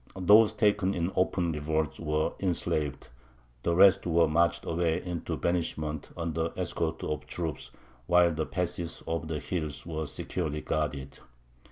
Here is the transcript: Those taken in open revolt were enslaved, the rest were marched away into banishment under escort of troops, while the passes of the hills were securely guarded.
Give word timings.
Those 0.19 0.51
taken 0.53 0.95
in 0.95 1.11
open 1.15 1.51
revolt 1.51 1.99
were 1.99 2.31
enslaved, 2.39 3.09
the 3.61 3.75
rest 3.75 4.07
were 4.07 4.27
marched 4.27 4.65
away 4.65 4.99
into 5.05 5.37
banishment 5.37 6.09
under 6.17 6.51
escort 6.57 7.03
of 7.03 7.27
troops, 7.27 7.69
while 8.07 8.31
the 8.33 8.47
passes 8.47 9.03
of 9.07 9.27
the 9.27 9.37
hills 9.37 9.85
were 9.85 10.07
securely 10.07 10.61
guarded. 10.61 11.19